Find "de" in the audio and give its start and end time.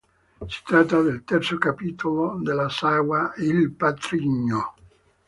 3.37-3.45